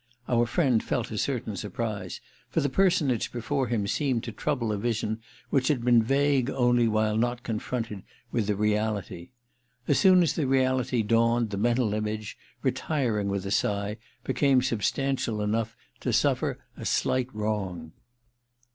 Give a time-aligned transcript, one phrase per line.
[0.27, 4.77] Our friend felt a certain surprise, for the personage before him seemed to trouble a
[4.79, 8.01] vision which had been vague only while not confronted
[8.31, 9.29] with the reality.
[9.87, 15.39] As soon as the reality dawned the mental image, retiring with a sigh, became substantial
[15.39, 17.91] enough to suffer a slight wrong.